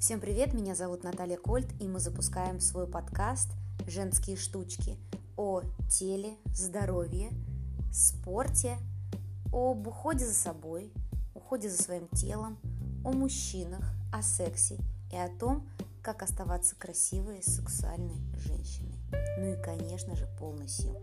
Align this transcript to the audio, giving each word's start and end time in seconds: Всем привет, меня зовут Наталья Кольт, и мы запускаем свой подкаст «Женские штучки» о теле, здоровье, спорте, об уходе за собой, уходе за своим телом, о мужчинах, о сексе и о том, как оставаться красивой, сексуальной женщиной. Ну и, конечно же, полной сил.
Всем 0.00 0.18
привет, 0.18 0.54
меня 0.54 0.74
зовут 0.74 1.04
Наталья 1.04 1.36
Кольт, 1.36 1.66
и 1.78 1.86
мы 1.86 2.00
запускаем 2.00 2.58
свой 2.58 2.86
подкаст 2.86 3.50
«Женские 3.86 4.38
штучки» 4.38 4.96
о 5.36 5.60
теле, 5.90 6.36
здоровье, 6.54 7.28
спорте, 7.92 8.78
об 9.52 9.86
уходе 9.86 10.24
за 10.24 10.32
собой, 10.32 10.90
уходе 11.34 11.68
за 11.68 11.82
своим 11.82 12.08
телом, 12.14 12.56
о 13.04 13.12
мужчинах, 13.12 13.84
о 14.10 14.22
сексе 14.22 14.78
и 15.12 15.16
о 15.16 15.28
том, 15.28 15.68
как 16.00 16.22
оставаться 16.22 16.74
красивой, 16.76 17.42
сексуальной 17.42 18.16
женщиной. 18.38 18.96
Ну 19.36 19.52
и, 19.52 19.62
конечно 19.62 20.16
же, 20.16 20.26
полной 20.38 20.68
сил. 20.68 20.98